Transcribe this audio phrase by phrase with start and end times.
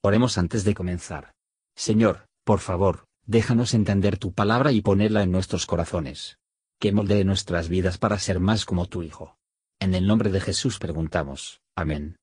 [0.00, 1.32] Oremos antes de comenzar.
[1.74, 6.38] Señor, por favor, déjanos entender tu palabra y ponerla en nuestros corazones.
[6.78, 9.36] Que moldee nuestras vidas para ser más como tu Hijo.
[9.80, 11.60] En el nombre de Jesús preguntamos.
[11.74, 12.16] Amén.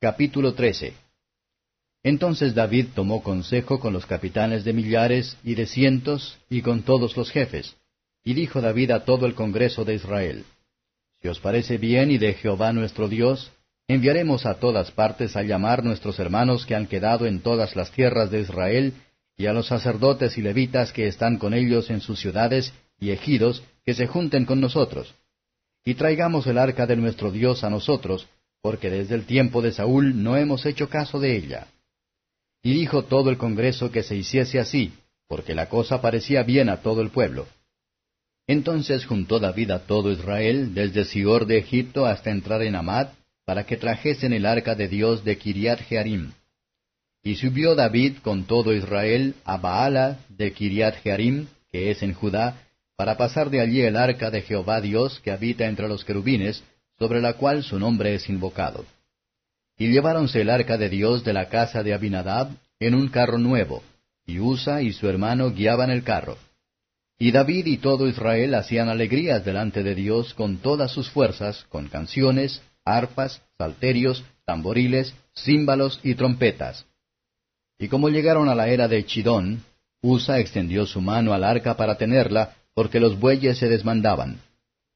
[0.00, 0.94] Capítulo 13
[2.02, 7.14] Entonces David tomó consejo con los capitanes de millares y de cientos y con todos
[7.18, 7.76] los jefes.
[8.24, 10.46] Y dijo David a todo el Congreso de Israel,
[11.20, 13.52] Si os parece bien y de Jehová nuestro Dios,
[13.92, 18.30] enviaremos a todas partes a llamar nuestros hermanos que han quedado en todas las tierras
[18.30, 18.94] de Israel,
[19.36, 23.62] y a los sacerdotes y levitas que están con ellos en sus ciudades y ejidos,
[23.84, 25.14] que se junten con nosotros.
[25.84, 28.28] Y traigamos el arca de nuestro Dios a nosotros,
[28.60, 31.68] porque desde el tiempo de Saúl no hemos hecho caso de ella.
[32.62, 34.92] Y dijo todo el Congreso que se hiciese así,
[35.26, 37.46] porque la cosa parecía bien a todo el pueblo.
[38.46, 43.08] Entonces juntó David a todo Israel, desde Sior de Egipto hasta entrar en Amad,
[43.50, 46.30] para que trajesen el arca de Dios de Kiriat Jearim.
[47.24, 52.62] Y subió David con todo Israel a Baala de Kiriat Jearim, que es en Judá,
[52.94, 56.62] para pasar de allí el arca de Jehová Dios que habita entre los querubines,
[56.96, 58.84] sobre la cual su nombre es invocado.
[59.76, 63.82] Y lleváronse el arca de Dios de la casa de Abinadab en un carro nuevo,
[64.26, 66.38] y Usa y su hermano guiaban el carro.
[67.18, 71.88] Y David y todo Israel hacían alegrías delante de Dios con todas sus fuerzas, con
[71.88, 76.86] canciones, arpas, salterios, tamboriles, címbalos y trompetas.
[77.78, 79.62] Y como llegaron a la era de Chidón,
[80.02, 84.40] Usa extendió su mano al arca para tenerla, porque los bueyes se desmandaban.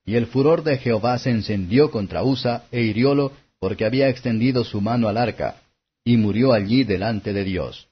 [0.04, 4.80] Y el furor de Jehová se encendió contra Usa e hiriólo, porque había extendido su
[4.80, 5.56] mano al arca,
[6.04, 7.88] y murió allí delante de Dios.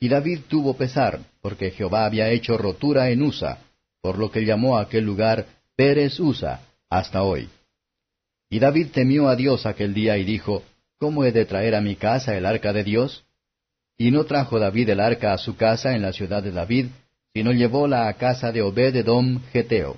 [0.00, 3.58] Y David tuvo pesar, porque Jehová había hecho rotura en Usa,
[4.00, 5.46] por lo que llamó a aquel lugar
[5.76, 7.48] Pérez Usa, hasta hoy.
[8.50, 10.62] Y David temió a Dios aquel día y dijo,
[10.98, 13.24] ¿Cómo he de traer a mi casa el arca de Dios?
[13.96, 16.86] Y no trajo David el arca a su casa en la ciudad de David,
[17.34, 19.96] sino llevóla a casa de Obed-edom Geteo.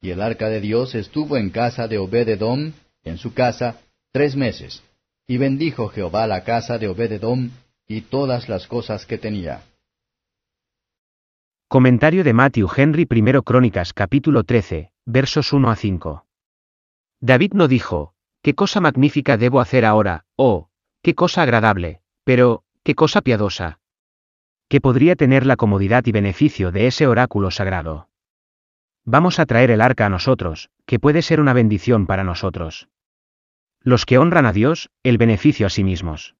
[0.00, 2.72] Y el arca de Dios estuvo en casa de Obed-edom,
[3.04, 3.80] en su casa,
[4.12, 4.82] tres meses.
[5.26, 7.50] Y bendijo Jehová la casa de Obed-edom
[7.88, 9.62] y todas las cosas que tenía.
[11.68, 16.25] Comentario de Matthew Henry I Crónicas capítulo 13, versos 1 a 5.
[17.20, 20.24] David no dijo, ¿qué cosa magnífica debo hacer ahora?
[20.36, 20.68] o,
[21.02, 22.00] ¿qué cosa agradable?
[22.24, 23.78] Pero, ¿qué cosa piadosa?
[24.68, 28.08] Que podría tener la comodidad y beneficio de ese oráculo sagrado.
[29.04, 32.88] Vamos a traer el arca a nosotros, que puede ser una bendición para nosotros.
[33.80, 36.34] Los que honran a Dios, el beneficio a sí mismos.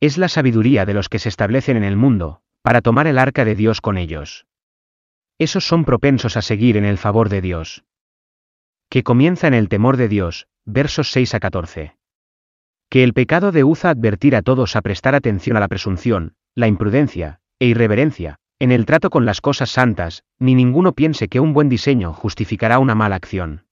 [0.00, 3.44] Es la sabiduría de los que se establecen en el mundo, para tomar el arca
[3.44, 4.46] de Dios con ellos.
[5.38, 7.84] Esos son propensos a seguir en el favor de Dios.
[8.90, 11.96] Que comienza en el temor de Dios, versos 6 a 14.
[12.88, 16.68] Que el pecado de Uza advertir a todos a prestar atención a la presunción, la
[16.68, 21.52] imprudencia, e irreverencia, en el trato con las cosas santas, ni ninguno piense que un
[21.52, 23.66] buen diseño justificará una mala acción.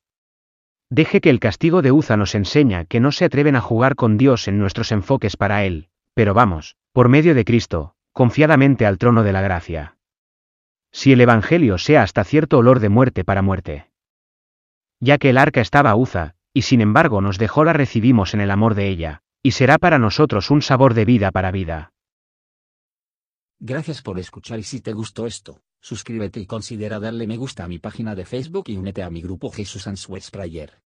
[0.91, 4.19] Deje que el castigo de Uza nos enseña que no se atreven a jugar con
[4.19, 9.23] Dios en nuestros enfoques para Él, pero vamos, por medio de Cristo, confiadamente al trono
[9.23, 9.97] de la gracia.
[10.93, 13.89] Si el Evangelio sea hasta cierto olor de muerte para muerte.
[15.01, 18.51] Ya que el arca estaba Uza, y sin embargo nos dejó la recibimos en el
[18.51, 21.93] amor de ella, y será para nosotros un sabor de vida para vida.
[23.59, 27.69] Gracias por escuchar y si te gustó esto, suscríbete y considera darle me gusta a
[27.69, 30.86] mi página de Facebook y únete a mi grupo Jesús Answers Prayer.